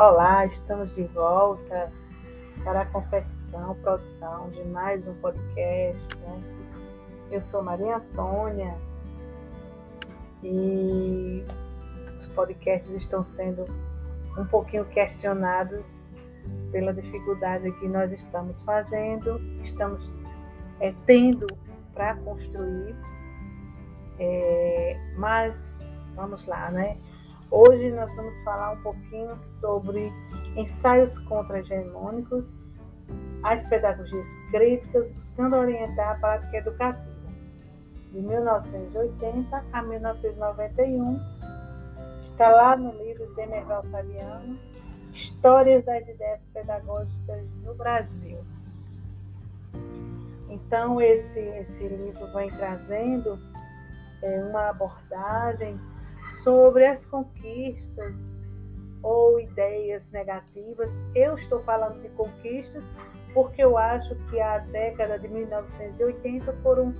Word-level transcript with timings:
Olá, 0.00 0.46
estamos 0.46 0.94
de 0.94 1.02
volta 1.02 1.92
para 2.64 2.80
a 2.80 2.86
confecção, 2.86 3.74
produção 3.82 4.48
de 4.48 4.64
mais 4.68 5.06
um 5.06 5.12
podcast. 5.16 6.16
Né? 6.20 6.42
Eu 7.30 7.42
sou 7.42 7.62
Maria 7.62 7.98
Antônia 7.98 8.74
e 10.42 11.44
os 12.18 12.26
podcasts 12.28 12.92
estão 12.92 13.22
sendo 13.22 13.66
um 14.38 14.46
pouquinho 14.46 14.86
questionados 14.86 15.84
pela 16.72 16.94
dificuldade 16.94 17.70
que 17.72 17.86
nós 17.86 18.10
estamos 18.10 18.58
fazendo, 18.62 19.38
estamos 19.62 20.10
é, 20.80 20.94
tendo 21.04 21.46
para 21.92 22.14
construir, 22.14 22.96
é, 24.18 24.98
mas 25.18 26.02
vamos 26.16 26.46
lá, 26.46 26.70
né? 26.70 26.96
Hoje 27.52 27.90
nós 27.90 28.14
vamos 28.14 28.38
falar 28.42 28.74
um 28.74 28.80
pouquinho 28.80 29.36
sobre 29.60 30.12
ensaios 30.56 31.18
contra-hegemônicos, 31.18 32.48
as 33.42 33.68
pedagogias 33.68 34.28
críticas, 34.52 35.10
buscando 35.10 35.56
orientar 35.56 36.12
a 36.12 36.14
prática 36.20 36.58
educativa, 36.58 37.12
de 38.12 38.20
1980 38.20 39.64
a 39.72 39.82
1991. 39.82 41.16
Está 42.22 42.50
lá 42.50 42.76
no 42.76 42.92
livro 43.02 43.26
de 43.26 43.34
Demerval 43.34 43.82
Saviano, 43.82 44.56
Histórias 45.12 45.84
das 45.84 46.08
Ideias 46.08 46.46
Pedagógicas 46.54 47.44
no 47.64 47.74
Brasil. 47.74 48.38
Então, 50.48 51.00
esse, 51.00 51.40
esse 51.40 51.88
livro 51.88 52.32
vem 52.32 52.48
trazendo 52.50 53.40
é, 54.22 54.40
uma 54.44 54.68
abordagem 54.68 55.80
sobre 56.42 56.86
as 56.86 57.04
conquistas 57.06 58.40
ou 59.02 59.40
ideias 59.40 60.10
negativas. 60.10 60.90
Eu 61.14 61.36
estou 61.36 61.60
falando 61.60 62.00
de 62.00 62.08
conquistas 62.10 62.84
porque 63.32 63.62
eu 63.62 63.78
acho 63.78 64.14
que 64.28 64.40
a 64.40 64.58
década 64.58 65.18
de 65.18 65.28
1980 65.28 66.52
foram, 66.62 66.92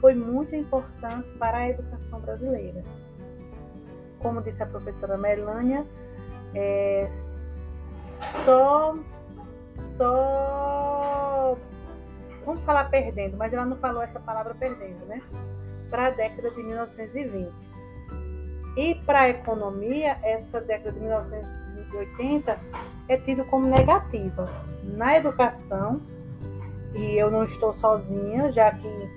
foi 0.00 0.14
muito 0.14 0.54
importante 0.54 1.28
para 1.38 1.58
a 1.58 1.68
educação 1.70 2.20
brasileira. 2.20 2.82
Como 4.20 4.40
disse 4.42 4.62
a 4.62 4.66
professora 4.66 5.16
Melânia, 5.16 5.86
é, 6.54 7.08
só, 8.44 8.94
só, 9.96 11.56
vamos 12.44 12.62
falar 12.64 12.90
perdendo, 12.90 13.36
mas 13.36 13.52
ela 13.52 13.64
não 13.64 13.76
falou 13.76 14.02
essa 14.02 14.20
palavra 14.20 14.54
perdendo, 14.54 15.04
né? 15.06 15.22
Para 15.90 16.06
a 16.06 16.10
década 16.10 16.50
de 16.50 16.62
1920 16.62 17.67
e 18.78 18.94
para 18.94 19.22
a 19.22 19.28
economia, 19.28 20.16
essa 20.22 20.60
década 20.60 20.92
de 20.92 21.00
1980 21.00 22.56
é 23.08 23.16
tido 23.16 23.44
como 23.46 23.66
negativa. 23.66 24.48
Na 24.84 25.18
educação, 25.18 26.00
e 26.94 27.20
eu 27.20 27.28
não 27.28 27.42
estou 27.42 27.74
sozinha, 27.74 28.52
já 28.52 28.70
que, 28.70 29.10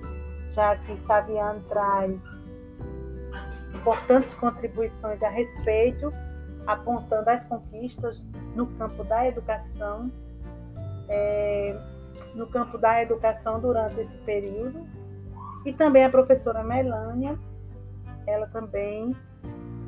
já 0.49 0.75
que 0.77 0.99
Saviano 0.99 1.61
traz 1.69 2.19
importantes 3.75 4.33
contribuições 4.33 5.21
a 5.21 5.29
respeito, 5.29 6.11
apontando 6.65 7.29
as 7.29 7.45
conquistas 7.45 8.25
no 8.55 8.65
campo 8.65 9.03
da 9.03 9.27
educação, 9.27 10.11
é, 11.07 11.79
no 12.33 12.49
campo 12.49 12.79
da 12.79 13.03
educação 13.03 13.59
durante 13.59 13.99
esse 13.99 14.25
período. 14.25 14.79
E 15.67 15.71
também 15.71 16.03
a 16.03 16.09
professora 16.09 16.63
Melânia, 16.63 17.37
ela 18.25 18.47
também 18.47 19.15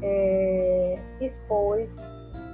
é, 0.03 0.99
expôs 1.21 1.95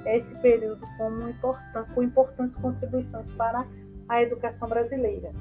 esse 0.06 0.40
período 0.42 0.86
como 0.98 1.28
importante, 1.28 1.92
com 1.94 2.04
importantes 2.04 2.56
contribuições 2.56 3.26
para 3.34 3.66
a 4.08 4.22
educação 4.22 4.70
brasileira. 4.70 5.32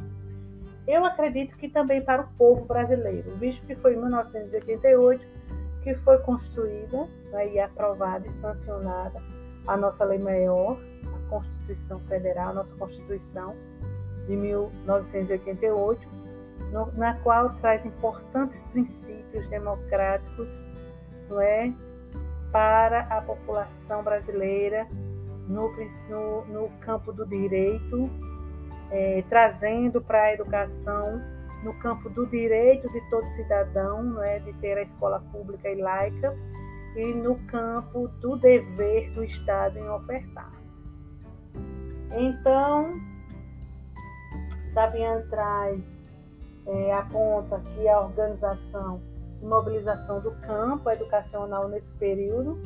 Eu 0.87 1.05
acredito 1.05 1.57
que 1.57 1.69
também 1.69 2.03
para 2.03 2.23
o 2.23 2.29
povo 2.39 2.65
brasileiro, 2.65 3.37
visto 3.37 3.65
que 3.67 3.77
foi 3.77 3.95
em 3.95 3.99
1988 3.99 5.39
que 5.83 5.95
foi 5.95 6.19
construída 6.19 7.07
né, 7.31 7.49
e 7.53 7.61
aprovada 7.61 8.27
e 8.27 8.31
sancionada 8.31 9.23
a 9.67 9.77
nossa 9.77 10.05
lei 10.05 10.19
maior, 10.19 10.79
a 11.15 11.31
Constituição 11.31 12.01
Federal, 12.01 12.51
a 12.51 12.55
nossa 12.55 12.75
Constituição 12.75 13.55
de 14.27 14.35
1988, 14.35 16.09
no, 16.73 16.93
na 16.93 17.15
qual 17.21 17.51
traz 17.61 17.85
importantes 17.85 18.63
princípios 18.73 19.47
democráticos, 19.49 20.51
não 21.29 21.41
é, 21.41 21.73
para 22.51 23.01
a 23.03 23.21
população 23.21 24.03
brasileira 24.03 24.87
no, 25.49 25.71
no, 26.09 26.45
no 26.47 26.69
campo 26.81 27.13
do 27.13 27.27
direito, 27.27 28.11
é, 28.91 29.23
trazendo 29.29 30.01
para 30.01 30.25
a 30.25 30.35
educação 30.35 31.23
no 31.63 31.75
campo 31.75 32.09
do 32.09 32.27
direito 32.27 32.89
de 32.91 33.01
todo 33.11 33.27
cidadão, 33.29 34.03
não 34.03 34.23
é, 34.23 34.39
de 34.39 34.53
ter 34.55 34.79
a 34.79 34.83
escola 34.83 35.21
pública 35.33 35.69
e 35.69 35.81
laica, 35.81 36.35
e 36.97 37.15
no 37.15 37.37
campo 37.47 38.09
do 38.21 38.37
dever 38.37 39.11
do 39.13 39.25
Estado 39.25 39.79
em 39.79 39.89
ofertar. 39.89 40.53
Então, 42.13 42.99
Sabian 44.73 45.23
traz, 45.29 45.85
é, 46.67 46.93
aponta 46.93 47.61
que 47.61 47.89
a 47.89 48.01
organização 48.01 49.01
mobilização 49.43 50.21
do 50.21 50.33
campo 50.41 50.91
educacional 50.91 51.69
nesse 51.69 51.93
período. 51.95 52.61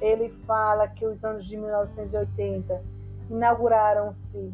Ele 0.00 0.30
fala 0.46 0.88
que 0.88 1.06
os 1.06 1.24
anos 1.24 1.44
de 1.44 1.56
1980 1.56 2.82
inauguraram-se 3.30 4.52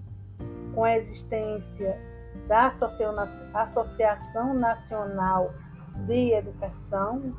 com 0.75 0.85
a 0.85 0.97
existência 0.97 1.99
da 2.47 2.67
Associação 3.55 4.55
Nacional 4.55 5.53
de 6.07 6.33
Educação, 6.33 7.35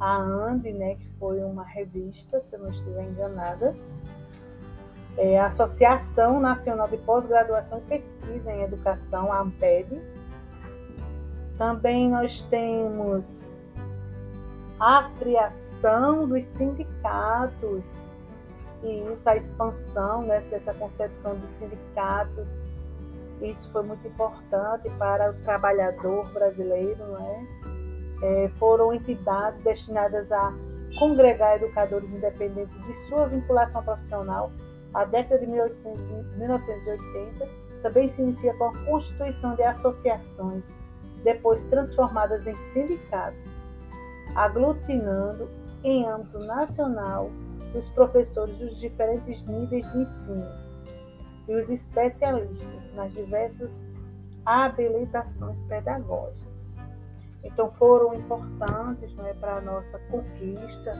a 0.00 0.16
ANDE, 0.16 0.72
né, 0.72 0.96
que 0.96 1.08
foi 1.18 1.42
uma 1.42 1.64
revista, 1.64 2.42
se 2.42 2.56
eu 2.56 2.60
não 2.60 2.70
estiver 2.70 3.04
enganada, 3.04 3.74
é 5.16 5.38
a 5.38 5.46
Associação 5.46 6.40
Nacional 6.40 6.88
de 6.88 6.96
Pós-Graduação 6.98 7.78
e 7.78 7.82
Pesquisa 7.82 8.50
em 8.50 8.62
Educação, 8.62 9.32
a 9.32 9.38
AMPED, 9.38 10.00
também 11.56 12.10
nós 12.10 12.42
temos 12.50 13.44
a 14.78 15.10
criação 15.18 16.26
dos 16.26 16.44
sindicatos, 16.44 17.84
e 18.82 19.12
isso, 19.12 19.28
a 19.28 19.36
expansão 19.36 20.22
né, 20.22 20.40
dessa 20.50 20.74
concepção 20.74 21.38
de 21.38 21.46
sindicato, 21.48 22.46
isso 23.40 23.70
foi 23.70 23.82
muito 23.82 24.06
importante 24.06 24.90
para 24.98 25.30
o 25.30 25.34
trabalhador 25.44 26.30
brasileiro, 26.32 27.04
não 27.06 27.18
é? 27.18 27.46
é 28.22 28.48
foram 28.58 28.92
entidades 28.92 29.62
destinadas 29.62 30.30
a 30.30 30.52
congregar 30.98 31.56
educadores 31.56 32.12
independentes 32.12 32.78
de 32.84 32.94
sua 33.08 33.26
vinculação 33.26 33.82
profissional. 33.82 34.52
A 34.92 35.04
década 35.04 35.38
de 35.38 35.46
1800, 35.46 36.36
1980 36.36 37.48
também 37.82 38.08
se 38.08 38.22
inicia 38.22 38.54
com 38.54 38.64
a 38.64 38.84
constituição 38.84 39.54
de 39.56 39.62
associações 39.62 40.62
depois 41.24 41.64
transformadas 41.64 42.46
em 42.46 42.54
sindicatos, 42.72 43.50
aglutinando 44.36 45.48
em 45.82 46.06
âmbito 46.06 46.38
nacional 46.40 47.30
os 47.74 47.88
professores 47.90 48.56
dos 48.58 48.78
diferentes 48.78 49.42
níveis 49.42 49.90
de 49.92 49.98
ensino 49.98 50.64
e 51.48 51.54
os 51.56 51.68
especialistas 51.70 52.94
nas 52.94 53.12
diversas 53.12 53.70
habilitações 54.46 55.60
pedagógicas. 55.62 56.44
Então 57.42 57.70
foram 57.72 58.14
importantes 58.14 59.18
é, 59.18 59.34
para 59.34 59.56
a 59.56 59.60
nossa 59.60 59.98
conquista, 60.10 60.92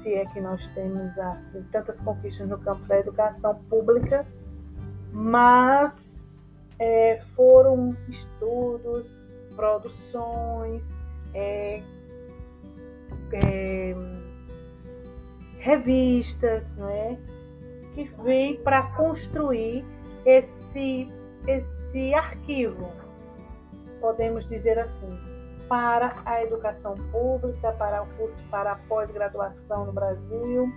se 0.00 0.14
é 0.14 0.24
que 0.26 0.40
nós 0.40 0.66
temos 0.68 1.18
assim, 1.18 1.62
tantas 1.72 1.98
conquistas 2.00 2.48
no 2.48 2.58
campo 2.58 2.84
da 2.86 2.98
educação 2.98 3.56
pública, 3.68 4.26
mas 5.12 6.20
é, 6.78 7.20
foram 7.34 7.96
estudos, 8.08 9.06
produções, 9.54 10.88
é, 11.32 11.82
é, 13.32 13.94
revistas, 15.58 16.70
é, 16.78 17.16
que 17.94 18.04
vem 18.22 18.56
para 18.56 18.82
construir 18.96 19.84
esse, 20.24 21.08
esse 21.46 22.14
arquivo, 22.14 22.90
podemos 24.00 24.44
dizer 24.46 24.78
assim, 24.78 25.18
para 25.68 26.12
a 26.24 26.42
educação 26.42 26.94
pública, 27.10 27.72
para, 27.72 28.02
o 28.02 28.06
curso, 28.16 28.38
para 28.50 28.72
a 28.72 28.76
pós-graduação 28.76 29.86
no 29.86 29.92
Brasil, 29.92 30.72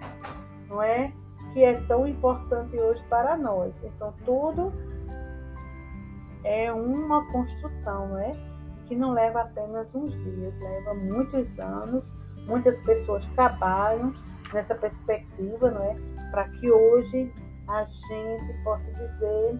não 0.70 0.82
é? 0.82 1.12
Que 1.54 1.64
é 1.64 1.74
tão 1.88 2.08
importante 2.08 2.78
hoje 2.78 3.04
para 3.10 3.36
nós. 3.38 3.74
Então, 3.84 4.14
tudo 4.26 4.72
é 6.44 6.72
uma 6.72 7.30
construção, 7.32 8.10
não 8.10 8.20
é? 8.20 8.32
Que 8.88 8.96
não 8.96 9.12
leva 9.12 9.42
apenas 9.42 9.94
uns 9.94 10.12
dias, 10.12 10.54
leva 10.60 10.94
muitos 10.94 11.60
anos, 11.60 12.12
muitas 12.46 12.78
pessoas 12.80 13.26
trabalham 13.36 14.14
nessa 14.54 14.74
perspectiva, 14.76 15.72
não 15.72 15.84
é? 15.84 15.96
Para 16.32 16.48
que 16.50 16.72
hoje 16.72 17.32
a 17.68 17.84
gente 17.84 18.64
possa 18.64 18.90
dizer 18.92 19.60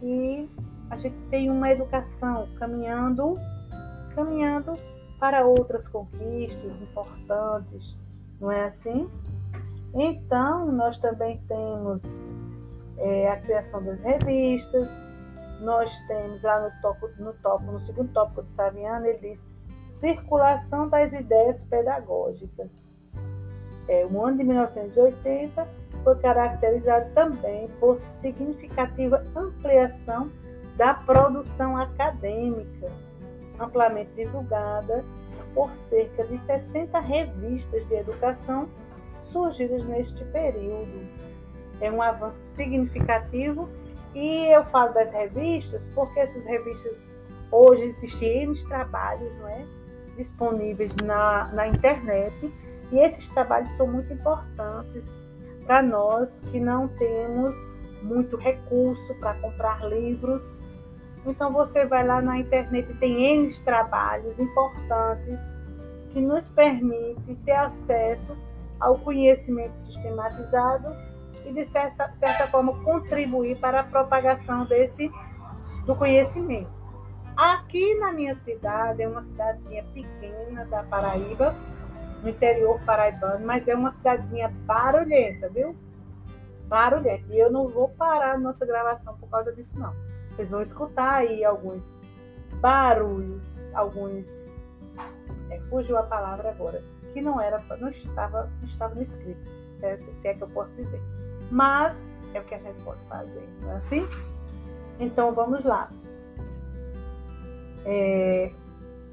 que 0.00 0.50
a 0.90 0.96
gente 0.96 1.16
tem 1.30 1.50
uma 1.50 1.70
educação 1.70 2.48
caminhando, 2.58 3.34
caminhando 4.14 4.72
para 5.20 5.44
outras 5.46 5.86
conquistas 5.88 6.82
importantes, 6.82 7.96
não 8.40 8.50
é 8.50 8.66
assim? 8.66 9.08
Então, 9.94 10.72
nós 10.72 10.98
também 10.98 11.40
temos 11.46 12.02
é, 12.98 13.28
a 13.28 13.36
criação 13.40 13.82
das 13.82 14.00
revistas, 14.00 14.88
nós 15.60 15.96
temos 16.06 16.42
lá 16.42 16.60
no 16.60 16.82
tópico, 16.82 17.10
no, 17.18 17.72
no 17.72 17.80
segundo 17.80 18.12
tópico 18.12 18.42
de 18.42 18.50
Saviano, 18.50 19.06
ele 19.06 19.18
diz 19.18 19.46
circulação 19.86 20.88
das 20.88 21.12
ideias 21.12 21.58
pedagógicas. 21.70 22.68
É, 23.88 24.06
o 24.06 24.24
ano 24.24 24.38
de 24.38 24.44
1980 24.44 25.66
foi 26.02 26.16
caracterizado 26.16 27.10
também 27.14 27.68
por 27.80 27.98
significativa 27.98 29.22
ampliação 29.36 30.30
da 30.76 30.94
produção 30.94 31.76
acadêmica, 31.76 32.90
amplamente 33.60 34.10
divulgada 34.16 35.04
por 35.54 35.70
cerca 35.88 36.24
de 36.24 36.36
60 36.38 36.98
revistas 37.00 37.86
de 37.86 37.94
educação 37.94 38.68
surgidas 39.20 39.84
neste 39.84 40.24
período. 40.26 41.06
É 41.80 41.90
um 41.90 42.02
avanço 42.02 42.38
significativo 42.54 43.68
e 44.14 44.52
eu 44.52 44.64
falo 44.66 44.92
das 44.94 45.10
revistas 45.10 45.82
porque 45.94 46.20
essas 46.20 46.44
revistas 46.44 47.08
hoje 47.50 47.82
existem 47.84 48.44
N 48.44 48.64
trabalhos 48.66 49.32
não 49.38 49.48
é? 49.48 49.66
disponíveis 50.16 50.94
na, 51.04 51.52
na 51.52 51.68
internet 51.68 52.52
e 52.92 52.98
esses 52.98 53.26
trabalhos 53.28 53.72
são 53.72 53.86
muito 53.86 54.12
importantes 54.12 55.16
para 55.66 55.82
nós 55.82 56.30
que 56.50 56.60
não 56.60 56.88
temos 56.88 57.54
muito 58.02 58.36
recurso 58.36 59.14
para 59.14 59.34
comprar 59.40 59.84
livros. 59.88 60.42
Então 61.26 61.52
você 61.52 61.86
vai 61.86 62.06
lá 62.06 62.20
na 62.20 62.38
internet 62.38 62.90
e 62.90 62.94
tem 62.96 63.24
N 63.36 63.52
trabalhos 63.64 64.38
importantes 64.38 65.38
que 66.12 66.20
nos 66.20 66.46
permite 66.48 67.34
ter 67.44 67.52
acesso 67.52 68.36
ao 68.78 68.98
conhecimento 68.98 69.74
sistematizado 69.76 70.88
e 71.44 71.52
de 71.52 71.64
certa, 71.64 72.12
certa 72.14 72.46
forma 72.48 72.82
contribuir 72.82 73.58
para 73.58 73.80
a 73.80 73.84
propagação 73.84 74.64
desse 74.64 75.10
do 75.84 75.94
conhecimento. 75.94 76.70
Aqui 77.36 77.94
na 77.96 78.12
minha 78.12 78.34
cidade, 78.36 79.02
é 79.02 79.08
uma 79.08 79.22
cidadezinha 79.22 79.84
pequena 79.92 80.64
da 80.66 80.82
Paraíba, 80.84 81.54
no 82.22 82.30
interior 82.30 82.80
paraibano, 82.86 83.44
mas 83.44 83.68
é 83.68 83.74
uma 83.74 83.90
cidadezinha 83.90 84.48
barulhenta, 84.64 85.48
viu? 85.48 85.76
Barulhenta. 86.66 87.24
E 87.28 87.38
eu 87.38 87.52
não 87.52 87.68
vou 87.68 87.88
parar 87.90 88.34
a 88.34 88.38
nossa 88.38 88.64
gravação 88.64 89.16
por 89.18 89.28
causa 89.28 89.52
disso, 89.52 89.78
não. 89.78 89.94
Vocês 90.30 90.50
vão 90.50 90.62
escutar 90.62 91.16
aí 91.16 91.44
alguns 91.44 91.84
barulhos, 92.60 93.42
alguns. 93.74 94.26
É, 95.50 95.60
fugiu 95.68 95.98
a 95.98 96.02
palavra 96.04 96.50
agora, 96.50 96.82
que 97.12 97.20
não 97.20 97.40
era, 97.40 97.62
não 97.78 97.88
estava, 97.88 98.50
não 98.58 98.64
estava 98.64 98.94
no 98.94 99.02
script, 99.02 99.44
certo? 99.78 100.04
se 100.04 100.28
é 100.28 100.34
que 100.34 100.42
eu 100.42 100.48
posso 100.48 100.70
dizer. 100.72 101.00
Mas 101.54 101.96
é 102.34 102.40
o 102.40 102.44
que 102.44 102.52
a 102.52 102.58
gente 102.58 102.82
pode 102.82 103.00
fazer, 103.04 103.48
não 103.62 103.70
é 103.70 103.76
assim? 103.76 104.08
Então 104.98 105.32
vamos 105.32 105.62
lá. 105.62 105.88
É, 107.84 108.50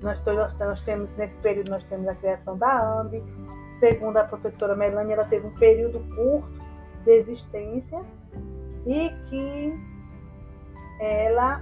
nós, 0.01 0.19
nós, 0.57 0.81
temos, 0.81 1.15
nesse 1.17 1.37
período, 1.37 1.69
nós 1.69 1.83
temos 1.83 2.07
a 2.07 2.15
criação 2.15 2.57
da 2.57 2.99
AMB. 2.99 3.21
Segundo 3.79 4.17
a 4.17 4.23
professora 4.23 4.75
Melanie, 4.75 5.13
ela 5.13 5.25
teve 5.25 5.45
um 5.45 5.53
período 5.53 5.99
curto 6.15 6.49
de 7.03 7.11
existência 7.11 8.03
e 8.87 9.09
que 9.29 9.79
ela 10.99 11.61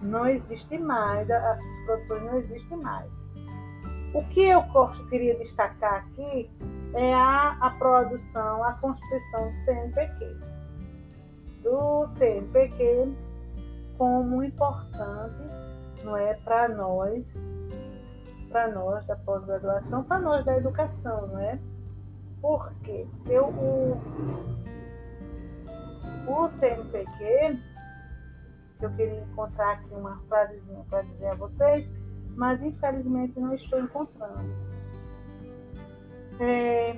não 0.00 0.24
existe 0.28 0.78
mais, 0.78 1.28
as 1.28 1.60
profissões 1.84 2.22
não 2.22 2.36
existem 2.36 2.78
mais. 2.78 3.17
O 4.14 4.24
que 4.24 4.40
eu 4.40 4.62
queria 5.10 5.36
destacar 5.36 5.94
aqui 5.94 6.50
é 6.94 7.14
a, 7.14 7.58
a 7.60 7.70
produção, 7.70 8.64
a 8.64 8.72
constituição 8.74 9.50
do 9.50 9.56
CNPq. 9.64 10.36
Do 11.62 12.06
CNPq 12.16 13.14
como 13.98 14.42
importante 14.42 15.68
não 16.04 16.16
é 16.16 16.34
para 16.42 16.68
nós, 16.68 17.36
para 18.50 18.72
nós 18.72 19.04
da 19.06 19.16
pós-graduação, 19.16 20.04
para 20.04 20.20
nós 20.20 20.44
da 20.44 20.56
educação, 20.56 21.26
não 21.26 21.40
é? 21.40 21.58
Por 22.40 22.72
quê? 22.84 23.06
Eu, 23.26 23.48
o, 23.48 24.00
o 26.28 26.48
CNPq, 26.48 27.60
eu 28.80 28.90
queria 28.90 29.20
encontrar 29.22 29.72
aqui 29.72 29.92
uma 29.92 30.16
frasezinha 30.28 30.84
para 30.88 31.02
dizer 31.02 31.26
a 31.26 31.34
vocês, 31.34 31.97
mas 32.38 32.62
infelizmente 32.62 33.38
não 33.40 33.52
estou 33.52 33.80
encontrando. 33.80 34.48
É 36.38 36.96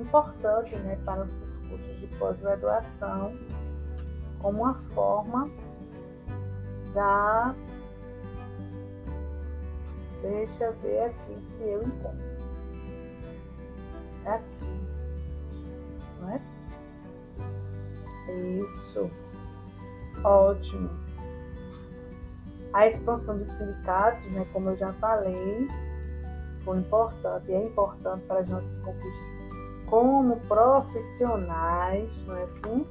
importante 0.00 0.74
né, 0.76 0.96
para 1.04 1.24
os 1.24 1.32
cursos 1.68 2.00
de 2.00 2.06
pós-graduação 2.18 3.38
como 4.40 4.62
uma 4.62 4.74
forma 4.94 5.44
da. 6.94 7.54
Deixa 10.22 10.64
eu 10.64 10.72
ver 10.78 11.02
aqui 11.02 11.40
se 11.42 11.62
eu 11.62 11.82
encontro. 11.82 12.30
Aqui. 14.24 14.80
Não 16.20 16.30
é? 16.30 16.40
Isso. 18.62 19.10
Ótimo. 20.24 20.99
A 22.72 22.86
expansão 22.86 23.36
dos 23.36 23.48
sindicatos, 23.48 24.24
né, 24.32 24.46
como 24.52 24.70
eu 24.70 24.76
já 24.76 24.92
falei, 24.94 25.68
foi 26.64 26.78
importante 26.78 27.52
é 27.52 27.64
importante 27.64 28.22
para 28.26 28.40
as 28.40 28.48
nossas 28.48 28.78
conquistas 28.84 29.30
como 29.90 30.36
profissionais, 30.46 32.10
não 32.24 32.36
é 32.36 32.44
assim? 32.44 32.86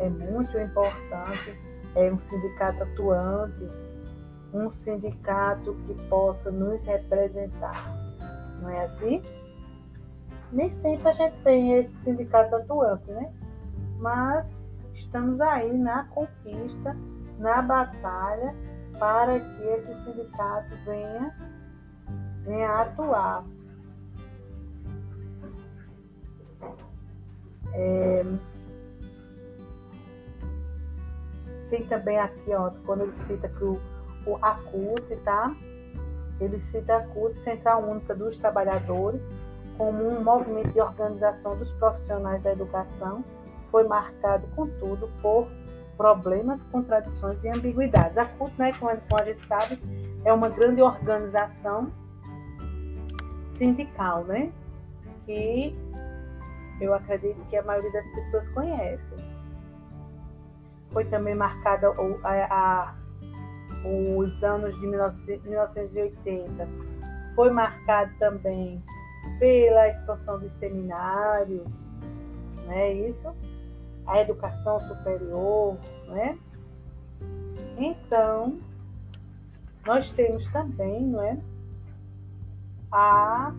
É 0.00 0.08
muito 0.08 0.58
importante 0.58 1.54
é 1.94 2.12
um 2.12 2.18
sindicato 2.18 2.82
atuante, 2.82 3.66
um 4.52 4.70
sindicato 4.70 5.74
que 5.86 6.08
possa 6.08 6.50
nos 6.50 6.82
representar. 6.82 7.94
Não 8.60 8.70
é 8.70 8.84
assim? 8.84 9.22
Nem 10.50 10.70
sempre 10.70 11.08
a 11.08 11.12
gente 11.12 11.42
tem 11.42 11.72
esse 11.72 11.94
sindicato 11.96 12.54
atuante, 12.56 13.10
né? 13.10 13.32
Mas 13.98 14.70
estamos 14.94 15.40
aí 15.40 15.76
na 15.76 16.04
conquista, 16.04 16.96
na 17.38 17.62
batalha, 17.62 18.54
para 18.98 19.38
que 19.38 19.62
esse 19.62 19.94
sindicato 20.04 20.74
venha, 20.84 21.34
venha 22.44 22.82
atuar. 22.82 23.44
É, 27.72 28.24
Tem 31.70 31.84
também 31.86 32.18
aqui, 32.18 32.52
ó, 32.54 32.70
quando 32.84 33.02
ele 33.02 33.16
cita 33.16 33.48
que 33.48 33.64
o, 33.64 33.80
o 34.26 34.38
ACUT, 34.40 35.16
tá? 35.24 35.54
Ele 36.40 36.62
cita 36.62 36.96
a 36.96 37.06
CUT, 37.08 37.36
Central 37.40 37.82
Única 37.82 38.14
dos 38.14 38.38
Trabalhadores, 38.38 39.20
como 39.76 40.06
um 40.06 40.22
movimento 40.22 40.72
de 40.72 40.80
organização 40.80 41.56
dos 41.56 41.70
profissionais 41.72 42.42
da 42.42 42.52
educação, 42.52 43.24
foi 43.70 43.84
marcado, 43.84 44.46
contudo, 44.54 45.10
por 45.20 45.48
problemas, 45.96 46.62
contradições 46.64 47.42
e 47.44 47.48
ambiguidades. 47.48 48.18
A 48.18 48.24
CUT, 48.24 48.52
né, 48.58 48.72
como 48.78 48.90
a 48.90 49.24
gente 49.24 49.46
sabe, 49.46 49.78
é 50.24 50.32
uma 50.32 50.48
grande 50.48 50.82
organização 50.82 51.90
sindical, 53.50 54.24
né? 54.24 54.52
Que 55.24 55.74
eu 56.80 56.92
acredito 56.94 57.40
que 57.48 57.56
a 57.56 57.62
maioria 57.62 57.92
das 57.92 58.06
pessoas 58.10 58.48
conhece 58.50 59.36
foi 60.92 61.04
também 61.04 61.34
marcada 61.34 61.88
a, 61.88 62.46
a, 62.50 62.94
os 63.84 64.42
anos 64.42 64.74
de 64.80 64.86
1980, 64.86 66.68
foi 67.34 67.50
marcado 67.50 68.12
também 68.18 68.82
pela 69.38 69.88
expansão 69.88 70.38
dos 70.38 70.52
seminários, 70.54 71.66
não 72.64 72.72
é 72.72 72.92
isso? 72.92 73.34
A 74.06 74.20
educação 74.20 74.80
superior, 74.80 75.76
né? 76.08 76.38
Então, 77.76 78.60
nós 79.84 80.10
temos 80.10 80.46
também, 80.52 81.02
não 81.02 81.22
é? 81.22 81.38
A 82.92 83.54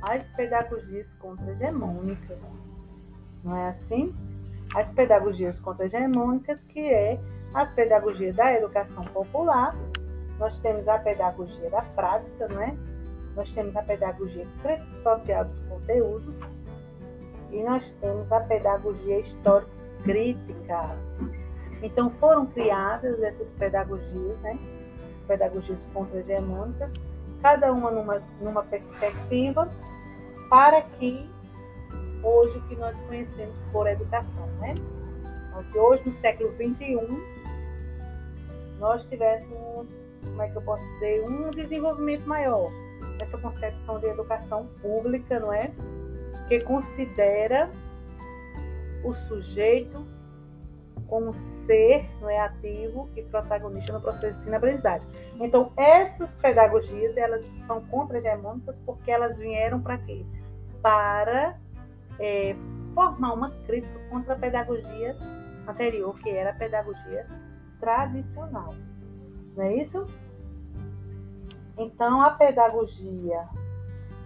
as 0.00 0.24
pedagogias 0.28 1.12
contra-hegemônicas 1.14 2.38
não 3.42 3.56
é 3.56 3.68
assim? 3.70 4.14
As 4.74 4.90
pedagogias 4.90 5.58
contra-hegemônicas, 5.60 6.62
que 6.64 6.80
é 6.80 7.18
as 7.54 7.70
pedagogias 7.70 8.36
da 8.36 8.52
educação 8.52 9.04
popular, 9.06 9.74
nós 10.38 10.58
temos 10.58 10.86
a 10.86 10.98
pedagogia 10.98 11.70
da 11.70 11.82
prática, 11.82 12.48
não 12.48 12.62
é? 12.62 12.76
Nós 13.34 13.50
temos 13.52 13.74
a 13.76 13.82
pedagogia 13.82 14.46
crítico-social 14.62 15.44
dos 15.46 15.58
conteúdos 15.60 16.40
e 17.50 17.62
nós 17.62 17.88
temos 18.00 18.30
a 18.30 18.40
pedagogia 18.40 19.20
histórico-crítica. 19.20 20.96
Então 21.82 22.10
foram 22.10 22.46
criadas 22.46 23.22
essas 23.22 23.52
pedagogias, 23.52 24.38
né? 24.40 24.58
As 25.16 25.22
pedagogias 25.26 25.84
contra-hegemônicas, 25.92 26.90
cada 27.40 27.72
uma 27.72 27.90
numa, 27.90 28.22
numa 28.40 28.62
perspectiva, 28.64 29.68
para 30.50 30.82
que 30.82 31.28
hoje 32.22 32.58
o 32.58 32.62
que 32.62 32.76
nós 32.76 32.98
conhecemos 33.02 33.56
por 33.72 33.86
educação, 33.86 34.46
né? 34.58 34.74
Que 35.72 35.78
hoje, 35.78 36.02
no 36.06 36.12
século 36.12 36.52
XXI, 36.52 36.98
nós 38.78 39.04
tivéssemos, 39.04 39.88
como 40.22 40.42
é 40.42 40.48
que 40.48 40.56
eu 40.56 40.62
posso 40.62 40.84
dizer, 40.94 41.24
um 41.28 41.50
desenvolvimento 41.50 42.28
maior 42.28 42.70
dessa 43.18 43.36
concepção 43.38 43.98
de 43.98 44.06
educação 44.06 44.68
pública, 44.80 45.40
não 45.40 45.52
é? 45.52 45.72
Que 46.48 46.60
considera 46.60 47.70
o 49.04 49.12
sujeito 49.12 50.06
como 51.08 51.32
ser 51.32 52.06
não 52.20 52.28
é, 52.28 52.38
ativo 52.40 53.08
e 53.16 53.22
protagonista 53.22 53.92
no 53.92 54.00
processo 54.00 54.34
de 54.34 54.40
ensino-aprendizagem. 54.40 55.08
Então, 55.40 55.72
essas 55.76 56.34
pedagogias, 56.34 57.16
elas 57.16 57.44
são 57.66 57.84
contra-hegemônicas 57.86 58.76
porque 58.84 59.10
elas 59.10 59.36
vieram 59.38 59.80
para 59.80 59.98
quê? 59.98 60.24
Para 60.82 61.58
é, 62.18 62.54
formar 62.94 63.32
uma 63.32 63.50
crítica 63.66 63.98
contra 64.10 64.34
a 64.34 64.38
pedagogia 64.38 65.16
anterior, 65.66 66.18
que 66.18 66.30
era 66.30 66.50
a 66.50 66.54
pedagogia 66.54 67.26
tradicional. 67.80 68.74
Não 69.56 69.64
é 69.64 69.76
isso? 69.76 70.06
Então, 71.78 72.20
a 72.20 72.30
pedagogia, 72.30 73.48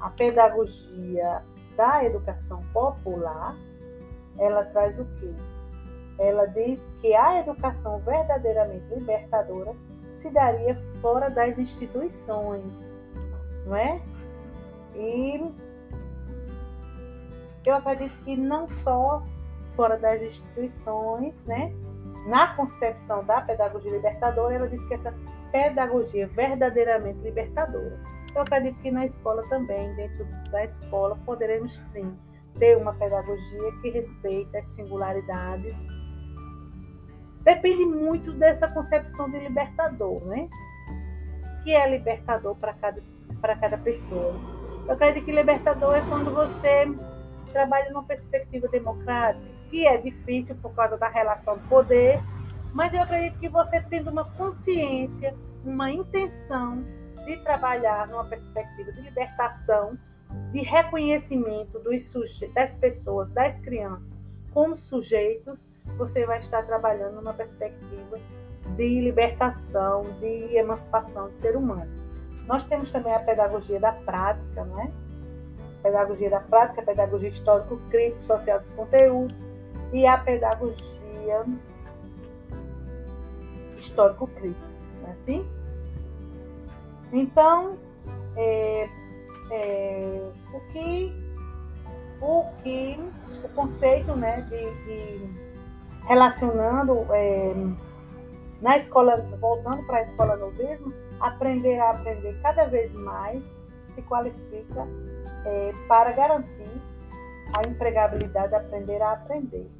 a 0.00 0.10
pedagogia 0.10 1.42
da 1.82 2.04
educação 2.04 2.60
popular, 2.72 3.56
ela 4.38 4.64
traz 4.66 4.96
o 5.00 5.04
quê? 5.18 5.32
Ela 6.16 6.46
diz 6.46 6.80
que 7.00 7.12
a 7.12 7.40
educação 7.40 7.98
verdadeiramente 7.98 8.84
libertadora 8.94 9.72
se 10.18 10.30
daria 10.30 10.80
fora 11.00 11.28
das 11.28 11.58
instituições, 11.58 12.62
não 13.66 13.74
é? 13.74 14.00
E 14.94 15.44
eu 17.66 17.74
acredito 17.74 18.16
que 18.22 18.36
não 18.36 18.68
só 18.84 19.20
fora 19.74 19.98
das 19.98 20.22
instituições, 20.22 21.44
né? 21.46 21.72
Na 22.28 22.54
concepção 22.54 23.24
da 23.24 23.40
pedagogia 23.40 23.90
libertadora, 23.90 24.54
ela 24.54 24.68
diz 24.68 24.84
que 24.84 24.94
essa 24.94 25.12
pedagogia 25.50 26.28
verdadeiramente 26.28 27.18
libertadora. 27.18 27.98
Eu 28.34 28.42
acredito 28.42 28.78
que 28.80 28.90
na 28.90 29.04
escola 29.04 29.42
também, 29.48 29.94
dentro 29.94 30.26
da 30.50 30.64
escola, 30.64 31.16
poderemos 31.26 31.80
sim 31.92 32.16
ter 32.58 32.76
uma 32.76 32.94
pedagogia 32.94 33.72
que 33.80 33.90
respeita 33.90 34.58
as 34.58 34.66
singularidades. 34.68 35.76
Depende 37.42 37.84
muito 37.84 38.32
dessa 38.32 38.68
concepção 38.68 39.30
de 39.30 39.38
libertador, 39.38 40.24
né? 40.24 40.48
Que 41.64 41.74
é 41.74 41.88
libertador 41.90 42.54
para 42.56 42.72
cada, 42.74 43.00
para 43.40 43.56
cada 43.56 43.78
pessoa. 43.78 44.34
Eu 44.86 44.92
acredito 44.92 45.24
que 45.24 45.32
libertador 45.32 45.94
é 45.94 46.00
quando 46.02 46.32
você 46.32 46.86
trabalha 47.52 47.90
numa 47.90 48.04
perspectiva 48.04 48.66
democrática, 48.68 49.44
que 49.70 49.86
é 49.86 49.96
difícil 49.98 50.56
por 50.56 50.74
causa 50.74 50.96
da 50.96 51.08
relação 51.08 51.58
do 51.58 51.68
poder, 51.68 52.20
mas 52.72 52.94
eu 52.94 53.02
acredito 53.02 53.38
que 53.38 53.48
você 53.48 53.80
tendo 53.82 54.10
uma 54.10 54.24
consciência, 54.24 55.34
uma 55.64 55.90
intenção 55.90 56.82
de 57.24 57.36
trabalhar 57.38 58.08
numa 58.08 58.24
perspectiva 58.24 58.92
de 58.92 59.00
libertação, 59.00 59.98
de 60.50 60.60
reconhecimento 60.62 61.78
dos 61.78 62.10
das 62.54 62.72
pessoas, 62.74 63.30
das 63.30 63.58
crianças 63.60 64.18
como 64.52 64.76
sujeitos, 64.76 65.66
você 65.96 66.26
vai 66.26 66.38
estar 66.38 66.64
trabalhando 66.66 67.16
numa 67.16 67.32
perspectiva 67.32 68.18
de 68.76 69.00
libertação, 69.00 70.04
de 70.20 70.56
emancipação 70.56 71.28
do 71.28 71.34
ser 71.34 71.56
humano. 71.56 71.90
Nós 72.46 72.64
temos 72.64 72.90
também 72.90 73.14
a 73.14 73.20
pedagogia 73.20 73.80
da 73.80 73.92
prática, 73.92 74.64
não 74.64 74.80
é? 74.80 74.92
pedagogia 75.82 76.30
da 76.30 76.40
prática, 76.40 76.82
pedagogia 76.82 77.28
histórico-crítico, 77.28 78.22
social 78.22 78.60
dos 78.60 78.70
conteúdos 78.70 79.36
e 79.92 80.06
a 80.06 80.16
pedagogia 80.16 81.44
histórico-crítico, 83.76 84.66
não 85.00 85.08
é 85.08 85.12
assim? 85.12 85.61
Então, 87.12 87.76
é, 88.36 88.88
é, 89.50 90.30
o 90.54 90.60
que 90.72 91.12
o 92.20 92.44
que 92.62 92.98
o 93.44 93.48
conceito 93.50 94.16
né, 94.16 94.40
de, 94.42 94.84
de 94.84 95.42
relacionando 96.06 97.06
é, 97.10 97.52
na 98.60 98.78
escola, 98.78 99.16
voltando 99.40 99.84
para 99.86 99.98
a 99.98 100.02
escola 100.02 100.36
novismo, 100.36 100.92
aprender 101.20 101.78
a 101.80 101.90
aprender 101.90 102.40
cada 102.42 102.64
vez 102.66 102.92
mais 102.92 103.42
se 103.88 104.02
qualifica 104.02 104.86
é, 105.44 105.72
para 105.88 106.12
garantir 106.12 106.80
a 107.58 107.66
empregabilidade, 107.66 108.54
aprender 108.54 109.02
a 109.02 109.12
aprender. 109.12 109.70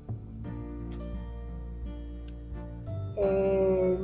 É, 3.17 3.99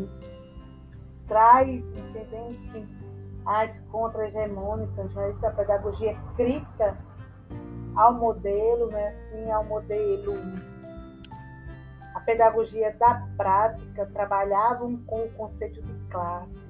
traz, 1.27 1.69
entendemos 1.69 2.57
que 2.73 2.98
as 3.49 3.81
contra-hegemônicas, 3.91 5.15
né, 5.15 5.35
a 5.43 5.51
pedagogia 5.51 6.15
crítica 6.37 6.95
ao 7.97 8.13
modelo, 8.13 8.89
né, 8.89 9.09
assim, 9.09 9.51
ao 9.51 9.65
modelo. 9.65 10.35
A 12.15 12.21
pedagogia 12.21 12.95
da 12.99 13.27
prática 13.39 14.05
trabalhavam 14.13 14.99
com 15.07 15.25
o 15.25 15.31
conceito 15.31 15.81
de 15.81 15.95
classe, 16.11 16.63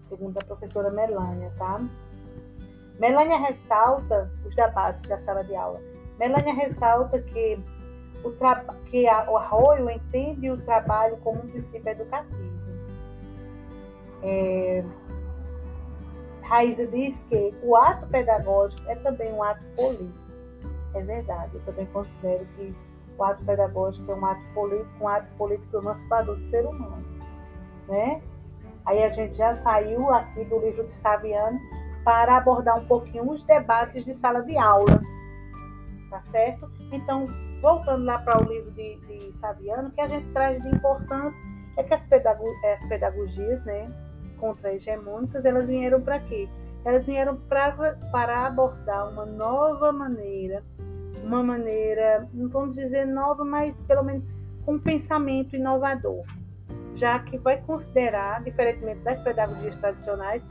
segundo 0.00 0.38
a 0.38 0.44
professora 0.44 0.90
Melânia, 0.90 1.52
tá? 1.58 1.78
Melania 2.98 3.38
ressalta 3.38 4.30
os 4.46 4.54
debates 4.54 5.06
da 5.08 5.18
sala 5.18 5.44
de 5.44 5.54
aula. 5.54 5.78
Melania 6.18 6.54
ressalta 6.54 7.20
que 7.20 7.60
o, 8.24 8.32
que 8.86 9.06
a, 9.06 9.30
o 9.30 9.36
Arroio 9.36 9.90
entende 9.90 10.50
o 10.50 10.56
trabalho 10.56 11.18
como 11.18 11.38
um 11.38 11.46
princípio 11.46 11.90
educativo. 11.90 12.58
É, 14.22 14.82
Raíza 16.48 16.86
diz 16.86 17.18
que 17.28 17.54
o 17.62 17.76
ato 17.76 18.06
pedagógico 18.06 18.82
é 18.88 18.94
também 18.96 19.30
um 19.32 19.42
ato 19.42 19.62
político. 19.76 20.28
É 20.94 21.02
verdade, 21.02 21.54
eu 21.54 21.60
também 21.60 21.84
considero 21.86 22.46
que 22.56 22.74
o 23.18 23.22
ato 23.22 23.44
pedagógico 23.44 24.10
é 24.10 24.14
um 24.14 24.24
ato 24.24 24.40
político, 24.54 25.04
um 25.04 25.08
ato 25.08 25.26
político 25.36 25.76
emancipador 25.76 26.36
do 26.36 26.42
ser 26.44 26.64
humano. 26.64 27.04
Né? 27.86 28.22
Aí 28.86 29.04
a 29.04 29.10
gente 29.10 29.34
já 29.34 29.52
saiu 29.54 30.08
aqui 30.08 30.42
do 30.44 30.58
livro 30.60 30.84
de 30.84 30.92
Saviano 30.92 31.60
para 32.02 32.38
abordar 32.38 32.78
um 32.78 32.86
pouquinho 32.86 33.30
os 33.30 33.42
debates 33.42 34.02
de 34.06 34.14
sala 34.14 34.40
de 34.40 34.56
aula, 34.56 35.02
tá 36.08 36.22
certo? 36.30 36.70
Então, 36.90 37.26
voltando 37.60 38.06
lá 38.06 38.18
para 38.20 38.42
o 38.42 38.50
livro 38.50 38.70
de, 38.70 38.96
de 39.00 39.38
Saviano, 39.38 39.88
o 39.88 39.92
que 39.92 40.00
a 40.00 40.06
gente 40.06 40.26
traz 40.32 40.62
de 40.62 40.68
importante 40.68 41.36
é 41.76 41.82
que 41.82 41.92
as, 41.92 42.02
pedago 42.04 42.44
as 42.64 42.82
pedagogias, 42.88 43.62
né, 43.66 43.84
contra-hegemônicas, 44.38 45.44
elas 45.44 45.68
vieram 45.68 46.00
para 46.00 46.18
quê? 46.20 46.48
Elas 46.84 47.06
vieram 47.06 47.36
pra, 47.36 47.72
para 48.10 48.46
abordar 48.46 49.10
uma 49.10 49.26
nova 49.26 49.92
maneira, 49.92 50.64
uma 51.22 51.42
maneira, 51.42 52.28
não 52.32 52.48
vamos 52.48 52.74
dizer 52.74 53.06
nova, 53.06 53.44
mas 53.44 53.80
pelo 53.82 54.02
menos 54.02 54.34
com 54.64 54.74
um 54.74 54.78
pensamento 54.78 55.56
inovador, 55.56 56.24
já 56.94 57.18
que 57.18 57.38
vai 57.38 57.60
considerar, 57.62 58.42
diferentemente 58.42 59.00
das 59.00 59.18
pedagogias 59.20 59.76
tradicionais, 59.76 60.46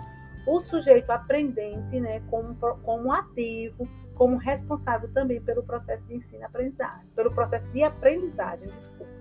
o 0.46 0.60
sujeito 0.62 1.10
aprendente 1.12 2.00
né, 2.00 2.22
como, 2.30 2.56
como 2.56 3.12
ativo, 3.12 3.88
como 4.16 4.38
responsável 4.38 5.10
também 5.14 5.42
pelo 5.42 5.62
processo 5.62 6.06
de 6.08 6.16
ensino-aprendizagem, 6.16 7.06
pelo 7.16 7.32
processo 7.32 7.68
de 7.68 7.84
aprendizagem, 7.84 8.68
desculpa. 8.70 9.17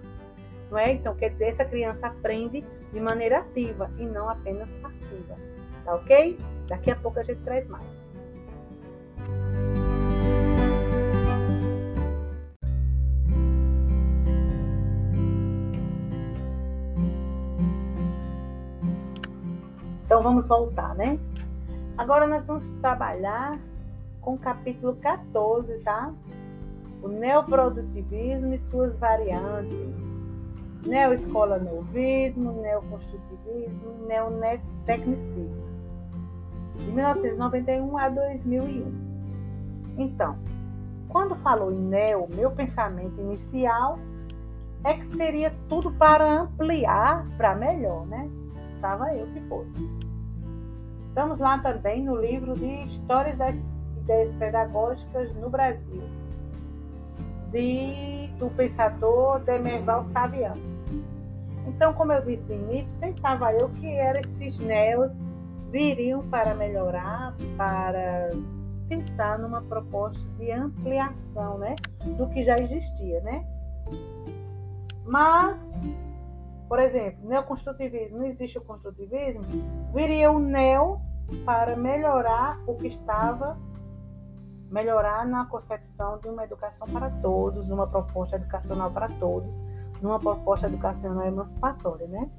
Não 0.71 0.79
é? 0.79 0.93
Então, 0.93 1.15
quer 1.15 1.31
dizer, 1.31 1.47
essa 1.47 1.65
criança 1.65 2.07
aprende 2.09 2.65
de 2.93 3.01
maneira 3.01 3.39
ativa 3.39 3.91
e 3.99 4.05
não 4.05 4.29
apenas 4.29 4.71
passiva. 4.75 5.37
Tá 5.85 5.95
ok? 5.95 6.39
Daqui 6.67 6.91
a 6.91 6.97
pouco 6.97 7.21
a 7.21 7.23
gente 7.23 7.41
traz 7.43 7.67
mais. 7.69 8.07
Então 20.07 20.23
vamos 20.23 20.47
voltar, 20.47 20.95
né? 20.95 21.19
Agora 21.99 22.27
nós 22.27 22.47
vamos 22.47 22.71
trabalhar 22.81 23.59
com 24.21 24.35
o 24.35 24.39
capítulo 24.39 24.97
14, 24.97 25.79
tá? 25.81 26.13
O 27.03 27.09
neoprodutivismo 27.09 28.55
e 28.55 28.59
suas 28.59 28.97
variantes. 28.99 30.06
Neoescola 30.87 31.59
Neoconstrutivismo, 31.59 34.07
Neotecnicismo. 34.07 35.67
De 36.77 36.93
1991 36.93 37.99
a 37.99 38.09
2001. 38.09 39.07
Então, 39.99 40.39
quando 41.09 41.35
falou 41.37 41.73
em 41.73 41.79
neo, 41.79 42.29
meu 42.35 42.51
pensamento 42.51 43.21
inicial 43.21 43.99
é 44.85 44.95
que 44.95 45.07
seria 45.17 45.53
tudo 45.69 45.91
para 45.93 46.43
ampliar 46.43 47.27
para 47.37 47.55
melhor, 47.55 48.07
né? 48.07 48.29
Pensava 48.73 49.15
eu 49.15 49.27
que 49.29 49.41
fosse. 49.49 49.71
Estamos 51.09 51.39
lá 51.39 51.59
também 51.59 52.05
no 52.05 52.15
livro 52.15 52.55
de 52.55 52.85
Histórias 52.85 53.39
das 53.39 53.57
Ideias 53.97 54.33
Pedagógicas 54.35 55.35
no 55.35 55.49
Brasil, 55.49 56.03
de, 57.51 58.29
do 58.39 58.51
pensador 58.51 59.41
Demerval 59.41 60.03
Saviano. 60.05 60.76
Então, 61.77 61.93
como 61.93 62.11
eu 62.11 62.23
disse 62.23 62.43
no 62.47 62.55
início, 62.55 62.97
pensava 62.99 63.53
eu 63.53 63.69
que 63.69 63.87
eram 63.87 64.21
esses 64.21 64.59
neos 64.59 65.13
viriam 65.71 66.27
para 66.31 66.55
melhorar, 66.55 67.35
para 67.55 68.31
pensar 68.89 69.39
numa 69.39 69.61
proposta 69.61 70.27
de 70.39 70.51
ampliação, 70.51 71.59
né, 71.59 71.77
do 72.17 72.29
que 72.29 72.43
já 72.43 72.59
existia, 72.59 73.21
né? 73.21 73.45
Mas, 75.05 75.59
por 76.67 76.79
exemplo, 76.79 77.29
neoconstrutivismo, 77.29 78.19
não 78.19 78.27
existe 78.27 78.57
o 78.57 78.63
construtivismo, 78.63 79.45
viria 79.93 80.33
o 80.33 80.39
neo 80.39 80.99
para 81.45 81.77
melhorar 81.77 82.59
o 82.67 82.75
que 82.75 82.87
estava, 82.87 83.59
melhorar 84.71 85.27
na 85.27 85.45
concepção 85.45 86.19
de 86.19 86.29
uma 86.29 86.45
educação 86.45 86.89
para 86.89 87.11
todos, 87.21 87.69
numa 87.69 87.87
proposta 87.87 88.37
educacional 88.37 88.91
para 88.91 89.09
todos, 89.21 89.61
numa 90.01 90.19
proposta 90.19 90.67
educacional 90.67 91.27
emancipatória, 91.27 92.07
né? 92.07 92.31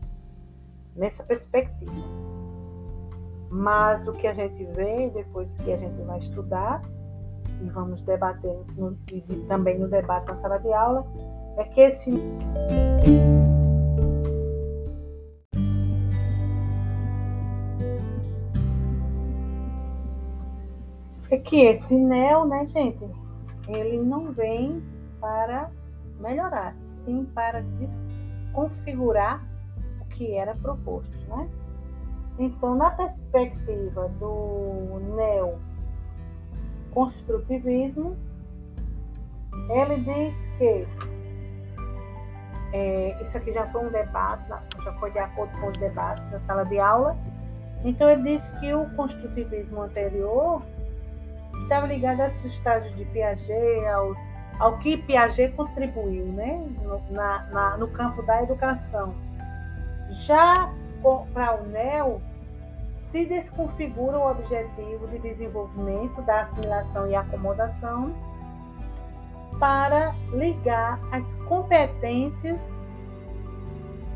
Nessa 0.96 1.24
perspectiva. 1.24 1.92
Mas 3.50 4.08
o 4.08 4.14
que 4.14 4.28
a 4.28 4.34
gente 4.34 4.64
vê 4.74 5.10
depois 5.10 5.56
que 5.56 5.72
a 5.72 5.78
gente 5.78 6.02
vai 6.04 6.20
estudar 6.20 6.82
e 7.62 7.70
vamos 7.70 8.02
debater 8.04 8.56
no, 8.76 8.98
e 9.12 9.22
também 9.48 9.80
no 9.80 9.88
debate 9.88 10.28
na 10.28 10.36
sala 10.36 10.58
de 10.60 10.72
aula 10.72 11.06
é 11.58 11.64
que 11.64 11.82
esse 11.82 12.12
é 21.30 21.38
que 21.38 21.62
esse 21.62 21.96
neo, 21.96 22.46
né, 22.46 22.66
gente, 22.68 23.04
ele 23.68 24.02
não 24.02 24.32
vem 24.32 24.82
para 25.20 25.72
melhorar, 26.20 26.76
sim 27.08 27.26
para 27.34 27.64
configurar 28.52 29.42
o 30.02 30.06
que 30.10 30.36
era 30.36 30.54
proposto, 30.56 31.18
né? 31.30 31.50
Então, 32.38 32.76
na 32.76 32.92
perspectiva 32.92 34.10
do 34.20 35.00
neoconstrutivismo, 36.92 38.16
ele 39.70 39.96
diz 40.02 40.36
que 40.58 40.88
é, 42.74 43.18
isso 43.24 43.38
aqui 43.38 43.54
já 43.54 43.66
foi 43.68 43.88
um 43.88 43.90
debate, 43.90 44.50
já 44.84 44.94
foi 45.00 45.10
de 45.12 45.20
acordo 45.20 45.58
com 45.60 45.68
os 45.68 45.78
debates 45.78 46.30
na 46.30 46.40
sala 46.42 46.66
de 46.66 46.78
aula. 46.78 47.18
Então, 47.84 48.10
ele 48.10 48.24
diz 48.24 48.48
que 48.60 48.74
o 48.74 48.86
construtivismo 48.96 49.82
anterior 49.82 50.62
estava 51.64 51.88
ligado 51.88 52.22
a 52.22 52.28
esses 52.28 52.54
estágios 52.54 52.96
de 52.96 53.06
Piaget, 53.06 53.86
aos, 53.88 54.18
ao 54.60 54.78
que 54.80 54.98
Piaget 54.98 55.54
contribuiu 55.56 56.26
né, 56.26 56.68
no, 56.82 57.02
na, 57.12 57.44
na, 57.52 57.78
no 57.78 57.88
campo 57.90 58.22
da 58.24 58.42
educação. 58.44 59.14
Já 60.12 60.72
para 61.34 61.62
o 61.62 61.68
NEL, 61.68 62.22
se 63.12 63.26
desconfigura 63.26 64.18
o 64.18 64.32
objetivo 64.32 65.08
de 65.08 65.20
desenvolvimento 65.20 66.22
da 66.24 66.42
assimilação 66.42 67.10
e 67.10 67.16
acomodação 67.16 68.14
para 69.60 70.14
ligar 70.32 71.00
as 71.12 71.34
competências 71.48 72.60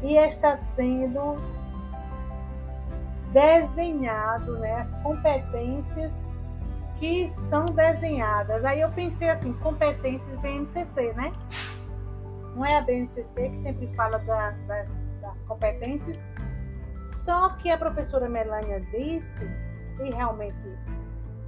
e 0.01 0.15
está 0.17 0.57
sendo 0.75 1.37
desenhado, 3.31 4.57
né, 4.59 4.81
as 4.81 5.03
competências 5.03 6.11
que 7.01 7.27
são 7.49 7.65
desenhadas. 7.65 8.63
Aí 8.63 8.79
eu 8.79 8.89
pensei 8.91 9.29
assim, 9.29 9.51
competências 9.53 10.33
BNCC, 10.37 11.11
né? 11.13 11.33
Não 12.55 12.65
é 12.65 12.77
a 12.77 12.81
BNCC 12.81 13.49
que 13.49 13.61
sempre 13.61 13.87
fala 13.95 14.19
da, 14.19 14.51
das, 14.67 14.89
das 15.21 15.41
competências 15.43 16.17
só 17.23 17.49
que 17.49 17.69
a 17.69 17.77
professora 17.77 18.27
Melânia 18.27 18.81
disse, 18.81 19.45
e 19.99 20.09
realmente 20.09 20.57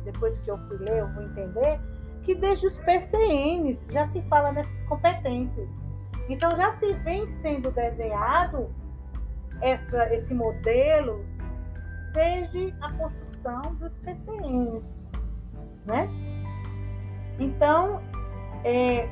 depois 0.06 0.38
que 0.40 0.52
eu 0.52 0.58
fui 0.68 0.78
ler, 0.78 1.00
eu 1.00 1.08
vou 1.14 1.24
entender, 1.24 1.80
que 2.22 2.36
desde 2.36 2.68
os 2.68 2.78
PCNs 2.80 3.88
já 3.92 4.08
se 4.08 4.22
fala 4.24 4.52
nessas 4.52 4.84
competências. 4.84 5.70
Então 6.30 6.56
já 6.56 6.72
se 6.74 6.94
vem 6.94 7.28
sendo 7.42 7.72
desenhado 7.72 8.70
essa, 9.62 10.14
esse 10.14 10.34
modelo 10.34 11.26
desde 12.14 12.74
a 12.82 12.92
construção 12.94 13.76
dos 13.76 13.98
PCNs, 13.98 15.02
né? 15.86 16.10
Então 17.40 18.02
é 18.64 19.08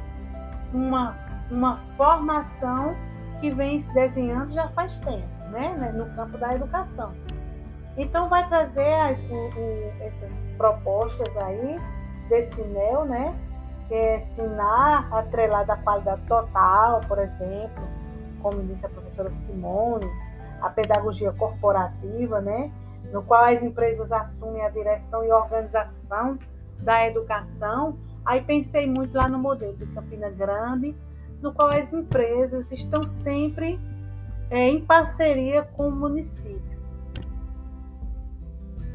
uma, 0.74 1.18
uma 1.50 1.78
formação 1.98 2.96
que 3.40 3.50
vem 3.50 3.80
se 3.80 3.92
desenhando 3.94 4.52
já 4.52 4.68
faz 4.70 4.98
tempo 5.00 5.42
né, 5.52 5.76
né, 5.78 5.92
no 5.92 6.06
campo 6.16 6.38
da 6.38 6.56
educação. 6.56 7.12
Então, 7.98 8.30
vai 8.30 8.48
trazer 8.48 8.94
as, 8.94 9.22
o, 9.24 9.36
o, 9.36 9.94
essas 10.02 10.34
propostas 10.58 11.28
aí 11.38 11.80
desse 12.30 12.60
NEL, 12.62 13.06
né, 13.06 13.36
que 13.88 13.94
é 13.94 14.18
ensinar 14.18 15.10
atrelada 15.12 15.74
à 15.74 15.78
qualidade 15.78 16.22
total, 16.26 17.02
por 17.02 17.20
exemplo, 17.20 17.84
como 18.42 18.64
disse 18.64 18.86
a 18.86 18.90
professora 18.90 19.30
Simone, 19.32 20.10
a 20.62 20.70
pedagogia 20.70 21.34
corporativa, 21.34 22.40
né, 22.40 22.72
no 23.12 23.22
qual 23.22 23.44
as 23.44 23.62
empresas 23.62 24.12
assumem 24.12 24.64
a 24.64 24.70
direção 24.70 25.24
e 25.26 25.32
organização 25.32 26.40
da 26.82 27.08
educação. 27.08 27.98
Aí 28.26 28.42
pensei 28.42 28.86
muito 28.88 29.16
lá 29.16 29.28
no 29.28 29.38
modelo 29.38 29.76
de 29.78 29.86
Campina 29.88 30.30
Grande, 30.30 30.96
no 31.42 31.54
qual 31.54 31.70
as 31.70 31.92
empresas 31.92 32.72
estão 32.72 33.04
sempre 33.24 33.80
é, 34.50 34.68
em 34.68 34.82
parceria 34.82 35.64
com 35.64 35.88
o 35.88 35.92
município. 35.92 36.72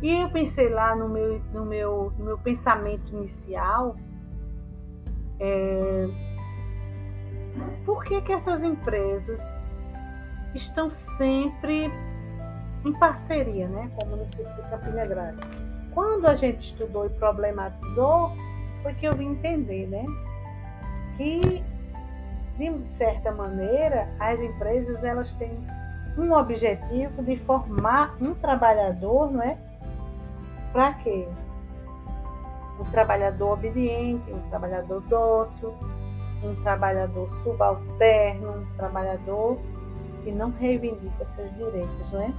E 0.02 0.20
eu 0.20 0.28
pensei 0.30 0.68
lá 0.68 0.94
no 0.94 1.08
meu, 1.08 1.40
no 1.52 1.64
meu, 1.64 2.12
no 2.18 2.24
meu 2.24 2.38
pensamento 2.38 3.14
inicial, 3.14 3.96
é, 5.40 6.08
por 7.84 8.04
que, 8.04 8.20
que 8.20 8.32
essas 8.32 8.62
empresas 8.62 9.40
estão 10.54 10.90
sempre 10.90 11.90
em 12.84 12.92
parceria 12.98 13.68
né, 13.68 13.90
com 13.96 14.06
o 14.06 14.10
município 14.10 14.44
de 14.44 14.70
Campina 14.70 15.06
Grande? 15.06 15.40
Quando 15.96 16.26
a 16.26 16.34
gente 16.34 16.60
estudou 16.60 17.06
e 17.06 17.08
problematizou, 17.08 18.30
foi 18.82 18.92
que 18.92 19.06
eu 19.06 19.16
vim 19.16 19.30
entender 19.30 19.86
né, 19.86 20.04
que 21.16 21.64
de 22.58 22.88
certa 22.98 23.32
maneira, 23.32 24.06
as 24.20 24.38
empresas 24.38 25.02
elas 25.02 25.32
têm 25.32 25.58
um 26.18 26.34
objetivo 26.34 27.22
de 27.22 27.38
formar 27.38 28.14
um 28.20 28.34
trabalhador, 28.34 29.32
não 29.32 29.42
é? 29.42 29.56
Para 30.70 30.92
quê? 30.94 31.26
Um 32.78 32.84
trabalhador 32.90 33.54
obediente, 33.54 34.30
um 34.30 34.50
trabalhador 34.50 35.00
dócil, 35.08 35.74
um 36.44 36.54
trabalhador 36.62 37.30
subalterno, 37.42 38.58
um 38.58 38.76
trabalhador 38.76 39.58
que 40.24 40.30
não 40.30 40.50
reivindica 40.50 41.26
seus 41.34 41.54
direitos, 41.56 42.12
não 42.12 42.20
é? 42.20 42.32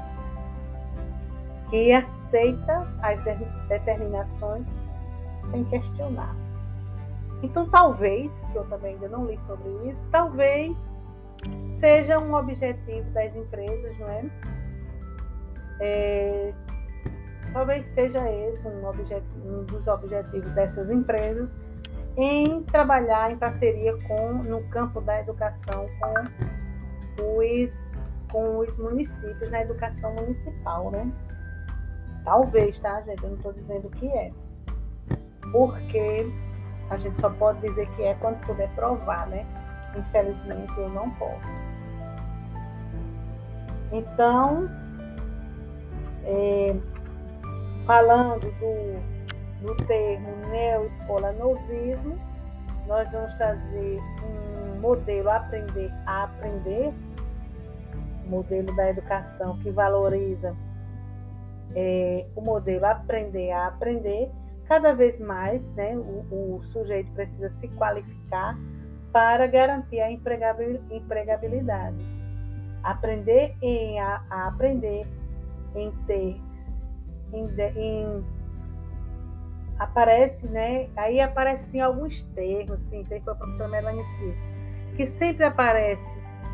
Que 1.70 1.92
aceita 1.92 2.88
as 3.02 3.20
determinações 3.68 4.66
sem 5.52 5.64
questionar. 5.66 6.36
Então, 7.44 7.70
talvez, 7.70 8.48
que 8.52 8.58
eu 8.58 8.66
também 8.66 8.94
ainda 8.94 9.08
não 9.10 9.26
li 9.26 9.40
sobre 9.42 9.70
isso, 9.90 10.06
talvez 10.12 10.76
seja 11.80 12.20
um 12.20 12.34
objetivo 12.34 13.10
das 13.12 13.36
empresas, 13.36 13.98
não 14.00 14.10
é? 14.10 14.26
é 15.80 16.54
talvez 17.54 17.86
seja 17.86 18.30
esse 18.30 18.68
um, 18.68 18.88
um 18.88 19.64
dos 19.64 19.88
objetivos 19.88 20.50
dessas 20.52 20.90
empresas 20.90 21.56
em 22.18 22.64
trabalhar 22.64 23.32
em 23.32 23.38
parceria 23.38 23.96
com 24.08 24.34
no 24.44 24.64
campo 24.70 25.00
da 25.02 25.20
educação 25.20 25.88
com 26.00 27.38
os, 27.38 27.92
com 28.32 28.58
os 28.58 28.78
municípios 28.78 29.50
na 29.52 29.62
educação 29.62 30.14
municipal, 30.16 30.92
né? 30.92 31.12
Talvez, 32.28 32.78
tá, 32.80 33.00
gente? 33.04 33.24
Eu 33.24 33.30
não 33.30 33.38
estou 33.38 33.54
dizendo 33.54 33.90
que 33.90 34.06
é. 34.06 34.34
Porque 35.50 36.30
a 36.90 36.98
gente 36.98 37.18
só 37.22 37.30
pode 37.30 37.62
dizer 37.62 37.90
que 37.96 38.04
é 38.04 38.16
quando 38.16 38.46
puder 38.46 38.70
provar, 38.76 39.28
né? 39.28 39.46
Infelizmente 39.98 40.78
eu 40.78 40.90
não 40.90 41.10
posso. 41.12 41.48
Então, 43.94 44.70
é, 46.26 46.76
falando 47.86 48.52
do, 48.60 49.66
do 49.66 49.76
termo 49.86 50.28
novismo, 51.32 52.20
nós 52.88 53.10
vamos 53.10 53.34
trazer 53.36 54.02
um 54.22 54.82
modelo 54.82 55.30
aprender 55.30 55.90
a 56.06 56.26
aprender, 56.26 56.94
modelo 58.26 58.76
da 58.76 58.90
educação 58.90 59.58
que 59.60 59.70
valoriza 59.70 60.54
é, 61.76 62.26
o 62.36 62.42
modelo 62.42 62.86
aprender 62.86 63.52
a 63.52 63.68
aprender, 63.68 64.32
cada 64.68 64.94
vez 64.94 65.20
mais 65.20 65.64
né, 65.76 65.96
o, 65.96 66.58
o 66.58 66.64
sujeito 66.66 67.12
precisa 67.12 67.50
se 67.50 67.68
qualificar 67.70 68.58
para 69.12 69.48
garantir 69.48 70.00
a 70.00 70.12
empregabilidade. 70.12 72.06
Aprender 72.84 73.56
em 73.62 74.00
a, 74.00 74.22
a 74.30 74.48
aprender, 74.48 75.08
em 75.76 75.92
ter, 76.06 76.40
em, 77.34 77.48
em, 77.76 78.24
aparece, 79.80 80.48
né? 80.48 80.90
Aí 80.96 81.20
aparecem 81.20 81.82
alguns 81.82 82.22
termos, 82.36 82.82
sim, 82.84 83.04
aí 83.12 83.22
foi 83.22 83.34
a 83.34 83.36
professora 83.36 83.70
Melanie 83.70 84.04
que 84.04 84.26
disse, 84.26 84.44
que 84.96 85.06
sempre 85.08 85.46
aparece 85.46 86.06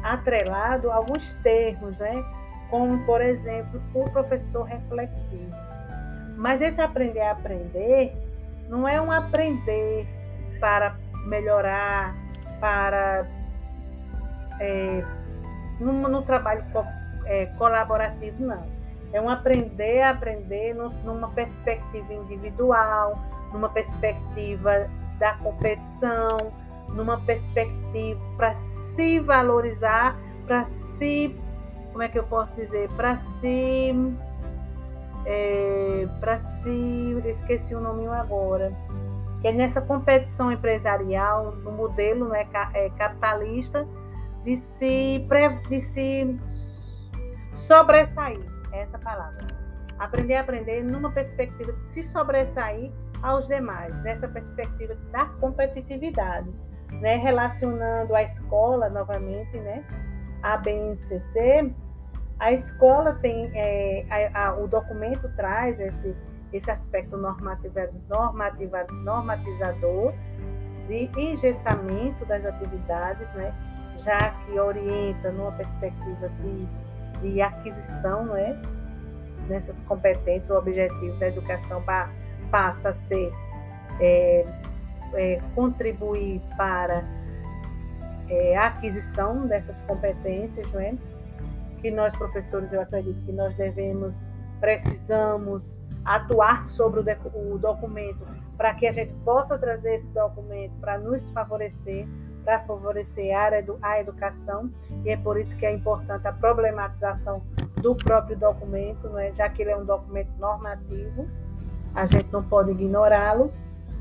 atrelado 0.04 0.91
alguns 0.91 1.34
termos, 1.36 1.97
né? 1.97 2.23
Como, 2.69 3.06
por 3.06 3.21
exemplo, 3.21 3.82
o 3.93 4.10
professor 4.10 4.63
reflexivo. 4.63 5.52
Mas 6.36 6.62
esse 6.62 6.82
aprender 6.82 7.21
a 7.21 7.32
aprender 7.32 8.15
não 8.69 8.88
é 8.88 8.99
um 8.99 9.12
aprender 9.12 10.08
para 10.60 10.95
melhorar, 11.28 12.15
para 12.60 13.26
é, 14.60 15.04
no, 15.80 15.93
no, 15.93 16.21
trabalho 16.23 16.63
co, 16.71 16.86
é, 17.26 17.45
colaborativo, 17.58 18.43
não. 18.43 18.63
É 19.12 19.21
um 19.21 19.30
aprender 19.30 20.02
a 20.02 20.10
aprender 20.10 20.73
no, 20.73 20.89
numa 21.04 21.30
perspectiva 21.30 22.13
individual, 22.13 23.13
numa 23.52 23.69
perspectiva 23.69 24.89
da 25.19 25.34
competição, 25.36 26.38
numa 26.89 27.19
perspectiva 27.21 28.19
para 28.38 28.54
se 28.54 29.19
valorizar, 29.19 30.17
para 30.47 30.63
se 30.97 31.36
como 31.93 32.03
é 32.03 32.10
que 32.10 32.17
eu 32.17 32.23
posso 32.23 32.51
dizer, 32.56 32.89
para 32.97 33.15
se, 33.15 33.93
é, 35.25 36.08
para 36.19 36.39
se, 36.39 37.21
esqueci 37.25 37.75
o 37.75 37.79
nome 37.79 38.08
agora, 38.08 38.73
que 39.41 39.47
é 39.47 39.51
nessa 39.53 39.79
competição 39.79 40.51
empresarial, 40.51 41.51
no 41.51 41.71
modelo 41.71 42.27
né, 42.29 42.47
é, 42.73 42.89
capitalista, 42.89 43.88
de 44.43 44.58
se, 44.58 45.25
de 45.69 45.82
se 45.82 46.38
sobressair, 47.53 48.41
é 48.71 48.82
essa 48.82 48.97
palavra. 48.97 49.45
Aprender 49.99 50.36
a 50.36 50.41
aprender 50.41 50.84
numa 50.84 51.12
perspectiva 51.12 51.71
de 51.73 51.82
se 51.84 52.03
sobressair 52.03 52.91
aos 53.21 53.47
demais, 53.47 53.95
nessa 54.01 54.27
perspectiva 54.27 54.95
da 55.12 55.25
competitividade, 55.39 56.49
né, 56.91 57.17
relacionando 57.17 58.15
a 58.15 58.23
escola 58.23 58.89
novamente, 58.89 59.58
né, 59.60 59.86
a 60.41 60.58
BNCC, 60.58 61.71
a 62.43 62.51
escola 62.51 63.13
tem, 63.21 63.49
é, 63.56 64.06
a, 64.34 64.47
a, 64.47 64.56
o 64.58 64.67
documento 64.67 65.29
traz 65.34 65.79
esse, 65.79 66.13
esse 66.51 66.69
aspecto 66.69 67.15
normativa, 67.15 67.89
normativa, 68.10 68.86
normatizador 69.06 70.13
de 70.86 71.10
engessamento 71.17 72.25
das 72.25 72.45
atividades, 72.45 73.32
né? 73.32 73.53
já 73.99 74.32
que 74.32 74.60
orienta 74.60 75.32
numa 75.32 75.53
perspectiva 75.53 76.27
de, 76.41 77.21
de 77.21 77.41
aquisição 77.41 78.25
né? 78.25 78.62
nessas 79.47 79.79
competências, 79.79 80.49
o 80.49 80.58
objetivo 80.58 81.17
da 81.19 81.29
educação 81.29 81.82
passa 82.51 82.89
a 82.89 82.93
ser 82.93 83.32
é, 84.01 84.45
é, 85.13 85.41
contribuir 85.56 86.41
para 86.58 87.06
é, 88.27 88.58
a 88.58 88.67
aquisição 88.67 89.47
dessas 89.47 89.79
competências, 89.82 90.69
né? 90.73 90.97
Que 91.84 91.91
nós 91.91 92.15
professores, 92.15 92.72
eu 92.72 92.80
acredito 92.80 93.22
que 93.26 93.34
nós 93.34 93.54
devemos, 93.56 94.26
precisamos 94.62 95.78
atuar 96.06 96.63
sobre 96.63 97.02
o, 97.02 97.58
documento 97.58 98.26
para 98.56 98.74
que 98.74 98.88
a 98.88 98.91
gente 98.93 99.13
possa 99.26 99.58
trazer 99.58 99.96
esse 99.96 100.10
documento 100.12 100.72
para 100.80 100.98
nos 100.98 101.28
favorecer, 101.28 102.08
para 102.46 102.62
favorecer 102.62 103.36
a 103.36 103.41
área 103.41 103.63
do, 103.63 103.78
a 103.82 104.00
educação, 104.00 104.72
e 105.04 105.10
é 105.10 105.17
por 105.17 105.38
isso 105.38 105.58
que 105.58 105.65
é 105.65 105.74
importante 105.74 106.26
a 106.26 106.32
problematização 106.32 107.43
do 107.82 107.93
próprio 107.96 108.38
documento, 108.38 109.10
não 109.10 109.19
é? 109.19 109.34
já 109.34 109.50
que 109.50 109.62
ele 109.62 109.72
é 109.72 109.78
um 109.78 109.86
documento 109.86 110.32
normativo, 110.39 111.28
a 111.93 112.06
gente 112.06 112.32
não 112.32 112.43
pode 112.43 112.72
ignorá-lo, 112.72 113.52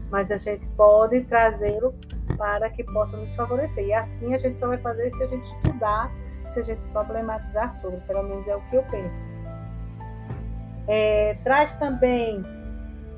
mas 0.09 0.31
a 0.31 0.37
gente 0.37 0.65
pode 0.77 1.23
trazê-lo 1.23 1.93
para 2.37 2.71
que 2.71 2.85
possa 2.85 3.17
nos 3.17 3.33
favorecer. 3.33 3.85
E 3.87 3.93
assim 3.93 4.35
a 4.35 4.39
gente 4.39 4.59
só 4.59 4.69
vai 4.69 4.79
fazer 4.79 5.11
se 5.11 5.23
a 5.23 5.27
gente 5.27 5.45
estudar 5.45 6.13
se 6.47 6.61
a 6.61 6.63
gente 6.63 6.81
problematizar 6.93 7.71
sobre, 7.81 8.01
pelo 8.01 8.23
menos 8.25 8.47
é 8.49 8.57
o 8.57 8.61
que 8.63 8.77
eu 8.77 8.83
penso. 8.85 9.25
É, 10.89 11.37
traz 11.45 11.73
também 11.75 12.45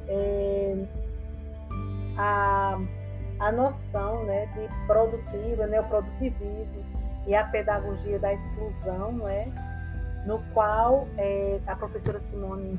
é, 0.08 0.76
a, 2.16 2.78
a 3.40 3.52
noção 3.52 4.24
né, 4.24 4.46
de 4.46 4.86
produtiva, 4.86 5.66
neoprodutivismo 5.66 6.84
e 7.26 7.34
a 7.34 7.44
pedagogia 7.44 8.18
da 8.18 8.32
exclusão, 8.32 9.12
não 9.12 9.28
é? 9.28 9.48
no 10.26 10.38
qual 10.52 11.06
é, 11.18 11.60
a 11.66 11.76
professora 11.76 12.20
Simone 12.20 12.78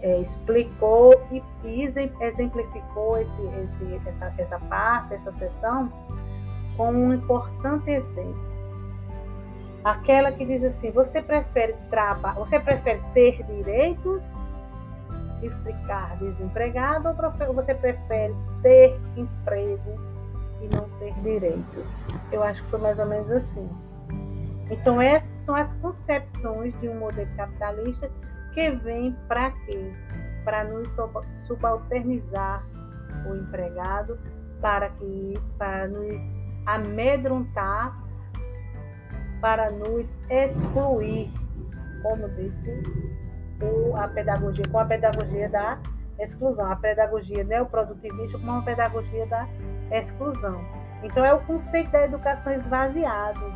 é, 0.00 0.20
explicou 0.20 1.14
e, 1.30 1.42
exemplificou 2.20 3.18
esse, 3.18 3.42
esse, 3.62 4.00
essa, 4.06 4.32
essa 4.38 4.58
parte, 4.60 5.14
essa 5.14 5.32
sessão, 5.32 5.92
com 6.76 6.90
um 6.90 7.14
importante 7.14 7.90
exemplo 7.90 8.53
Aquela 9.84 10.32
que 10.32 10.46
diz 10.46 10.64
assim: 10.64 10.90
você 10.90 11.20
prefere 11.20 11.74
trabalhar, 11.90 12.38
você 12.38 12.58
prefere 12.58 13.00
ter 13.12 13.42
direitos 13.44 14.22
e 15.42 15.50
ficar 15.50 16.16
desempregado 16.16 17.14
ou 17.46 17.54
você 17.54 17.74
prefere 17.74 18.34
ter 18.62 18.98
emprego 19.14 20.00
e 20.62 20.74
não 20.74 20.88
ter 20.98 21.12
direitos? 21.20 22.02
Eu 22.32 22.42
acho 22.42 22.62
que 22.62 22.70
foi 22.70 22.80
mais 22.80 22.98
ou 22.98 23.04
menos 23.04 23.30
assim. 23.30 23.68
Então 24.70 24.98
essas 25.00 25.36
são 25.44 25.54
as 25.54 25.74
concepções 25.74 26.78
de 26.80 26.88
um 26.88 26.98
modelo 26.98 27.28
capitalista 27.36 28.10
que 28.54 28.70
vem 28.70 29.14
para 29.28 29.50
quê? 29.50 29.92
Para 30.44 30.64
nos 30.64 30.88
subalternizar 31.46 32.64
o 33.26 33.34
empregado, 33.34 34.18
para 34.62 34.88
que 34.88 35.38
para 35.58 35.86
nos 35.88 36.16
amedrontar 36.64 38.03
para 39.40 39.70
nos 39.70 40.16
excluir, 40.28 41.30
como 42.02 42.28
disse 42.30 42.82
o, 43.62 43.96
a 43.96 44.08
pedagogia, 44.08 44.64
com 44.70 44.78
a 44.78 44.84
pedagogia 44.84 45.48
da 45.48 45.78
exclusão, 46.18 46.70
a 46.70 46.76
pedagogia 46.76 47.44
neoprodutivista 47.44 48.38
como 48.38 48.52
uma 48.52 48.62
pedagogia 48.62 49.26
da 49.26 49.48
exclusão. 49.90 50.64
Então, 51.02 51.24
é 51.24 51.34
o 51.34 51.40
conceito 51.40 51.90
da 51.90 52.04
educação 52.04 52.52
esvaziado. 52.52 53.52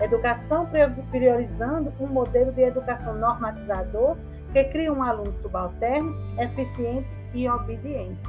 Educação 0.00 0.68
priorizando 1.10 1.92
um 2.00 2.06
modelo 2.06 2.52
de 2.52 2.62
educação 2.62 3.14
normatizador 3.14 4.16
que 4.52 4.64
cria 4.64 4.92
um 4.92 5.02
aluno 5.02 5.32
subalterno, 5.32 6.14
eficiente 6.40 7.08
e 7.32 7.48
obediente. 7.48 8.20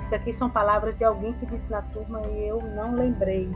Isso 0.00 0.14
aqui 0.14 0.34
são 0.34 0.50
palavras 0.50 0.96
de 0.96 1.04
alguém 1.04 1.32
que 1.34 1.46
disse 1.46 1.70
na 1.70 1.82
turma 1.82 2.20
e 2.26 2.48
eu 2.48 2.60
não 2.74 2.94
lembrei, 2.94 3.50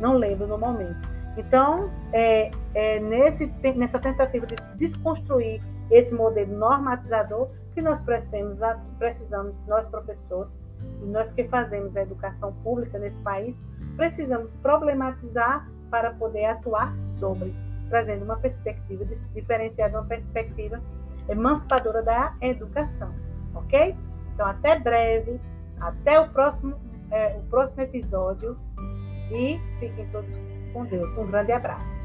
não 0.00 0.14
lembro 0.14 0.46
no 0.46 0.56
momento. 0.56 1.11
Então, 1.36 1.90
é, 2.12 2.50
é 2.74 3.00
nesse, 3.00 3.46
nessa 3.74 3.98
tentativa 3.98 4.46
de 4.46 4.56
desconstruir 4.76 5.62
esse 5.90 6.14
modelo 6.14 6.56
normatizador 6.56 7.48
que 7.74 7.80
nós 7.80 8.00
precisamos, 8.00 8.60
precisamos, 8.98 9.56
nós 9.66 9.86
professores, 9.86 10.52
e 11.02 11.06
nós 11.06 11.32
que 11.32 11.44
fazemos 11.44 11.96
a 11.96 12.02
educação 12.02 12.52
pública 12.62 12.98
nesse 12.98 13.20
país, 13.20 13.60
precisamos 13.96 14.54
problematizar 14.54 15.68
para 15.90 16.12
poder 16.14 16.46
atuar 16.46 16.96
sobre, 16.96 17.54
trazendo 17.88 18.24
uma 18.24 18.36
perspectiva 18.36 19.04
diferenciada, 19.34 19.98
uma 19.98 20.06
perspectiva 20.06 20.80
emancipadora 21.28 22.02
da 22.02 22.34
educação, 22.40 23.14
ok? 23.54 23.96
Então, 24.34 24.46
até 24.46 24.78
breve, 24.78 25.40
até 25.80 26.18
o 26.20 26.28
próximo, 26.30 26.76
é, 27.10 27.36
o 27.38 27.42
próximo 27.48 27.82
episódio 27.82 28.56
e 29.30 29.60
fiquem 29.78 30.08
todos 30.10 30.36
com 30.72 30.84
Deus. 30.84 31.16
Um 31.16 31.26
grande 31.26 31.52
abraço. 31.52 32.01